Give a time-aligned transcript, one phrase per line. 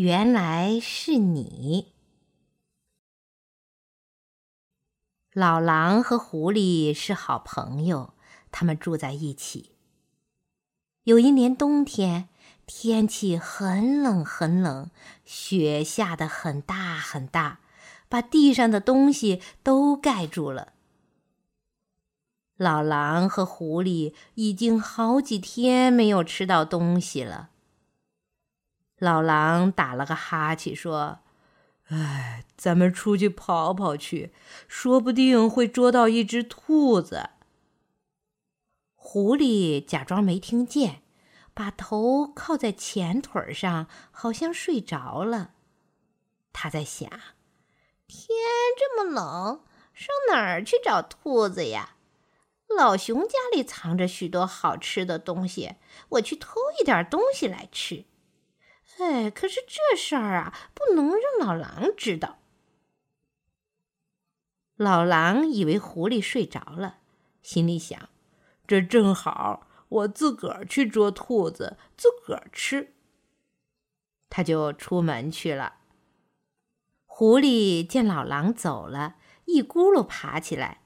[0.00, 1.92] 原来是你。
[5.34, 8.14] 老狼和狐狸是好朋友，
[8.50, 9.72] 他们住在一起。
[11.02, 12.30] 有一年冬天，
[12.64, 14.90] 天气很冷很冷，
[15.26, 17.60] 雪下得很大很大，
[18.08, 20.72] 把地上的东西都盖住了。
[22.56, 27.50] 老狼和狐狸已经好几天没有吃到东西了。
[29.00, 31.20] 老狼打了个哈欠，说
[31.88, 34.32] ：“哎，咱们出去跑跑去，
[34.68, 37.30] 说不定会捉到一只兔子。”
[38.94, 41.02] 狐狸假装没听见，
[41.54, 45.52] 把头靠在前腿上，好像睡着了。
[46.52, 47.08] 他在想：
[48.06, 48.28] 天
[48.78, 51.96] 这么冷，上哪儿去找兔子呀？
[52.68, 55.76] 老熊家里藏着许多好吃的东西，
[56.10, 58.04] 我去偷一点东西来吃。
[59.00, 62.38] 哎，可是这事儿啊，不能让老狼知道。
[64.76, 66.98] 老狼以为狐狸睡着了，
[67.42, 68.10] 心里想：
[68.66, 72.92] 这正好，我自个儿去捉兔子，自个儿吃。
[74.28, 75.78] 他就出门去了。
[77.06, 80.82] 狐狸见老狼走了，一咕噜爬起来。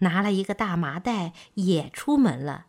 [0.00, 2.66] 拿了一个大麻袋，也出门了。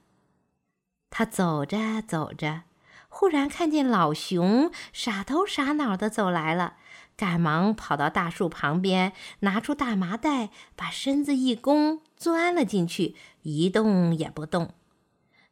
[1.12, 2.64] 他走着走着，
[3.10, 6.78] 忽然看见老熊傻头傻脑的走来了，
[7.18, 14.74] 赶忙跑到大树旁边，拿出大麻袋，把身子一弓，钻了进去，一动也不动。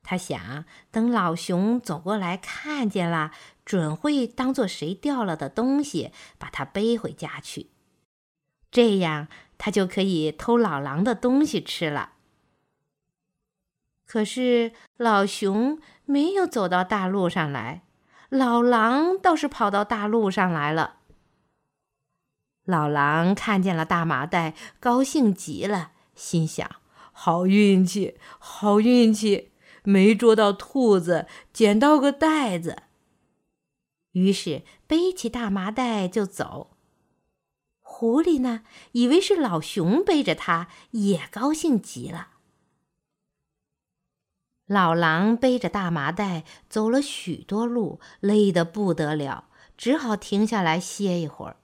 [0.02, 3.31] 他想，等老熊走过来看见了，
[3.66, 7.71] 准会当做谁掉了的东西，把它背回家去。
[8.71, 9.27] 这样。
[9.59, 12.11] 他就可以偷老狼的东西吃了。
[14.05, 17.83] 可是老熊没有走到大路上来，
[18.30, 20.99] 老狼倒是跑到大路上来了。
[22.64, 26.69] 老狼看见了大麻袋，高兴极了，心想：
[27.11, 29.52] 好运气，好运气，
[29.83, 32.83] 没捉到兔子，捡到个袋子。
[34.14, 36.71] 于是背起大麻袋就走。
[37.81, 42.30] 狐狸呢，以为是老熊背着它，也高兴极了。
[44.67, 49.45] 老狼背着大麻袋走了许多路，累得不得了，
[49.78, 51.55] 只好停下来歇一会儿。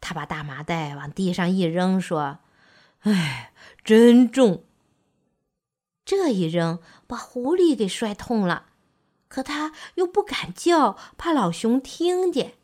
[0.00, 2.38] 他把大麻袋往地上一扔，说
[3.02, 3.52] ：“哎，
[3.84, 4.64] 真重！”
[6.04, 8.66] 这一扔，把狐狸给摔痛了，
[9.28, 12.54] 可他又不敢叫，怕老熊听见。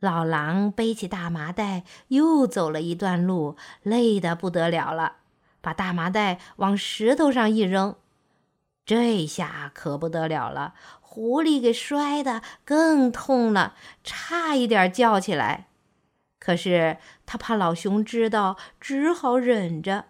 [0.00, 5.16] 老狼背起大麻袋，又走了一段路，累得不得了了，
[5.68, 7.96] 把大麻袋往石头上一扔，
[8.86, 15.68] 这下可不得了了，狐狸给摔得更痛了，差一点叫起来。
[16.38, 16.96] 可是
[17.26, 20.06] 他怕老熊知道，只好忍着。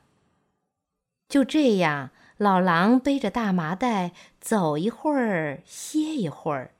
[1.29, 6.71] 就这样，老狼背着大麻袋走一会儿，歇一会儿，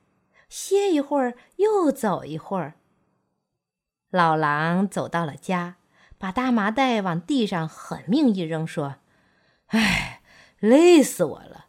[0.49, 2.75] 歇一会儿，又走一会儿。
[4.11, 5.75] 老狼走到了家，
[6.19, 8.97] 把大麻袋往地上狠命一扔，说
[9.69, 10.21] ：“哎，
[10.59, 11.67] 累死我了！”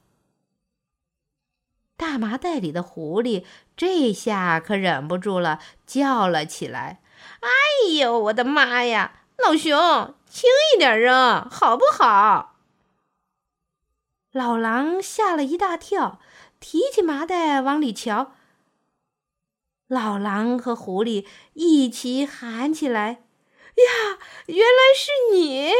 [1.95, 3.45] 大麻袋里的狐狸
[3.75, 7.01] 这下可忍不住了，叫了起来
[7.41, 7.49] ：“哎
[7.99, 9.23] 呦，我的妈呀！
[9.37, 12.55] 老熊，轻一点扔，好不好？”
[14.31, 16.19] 老狼吓了一大跳，
[16.59, 18.33] 提起麻袋往里瞧。
[19.87, 23.23] 老狼和狐狸一起喊起来
[23.85, 25.73] ：“呀，原来是你！”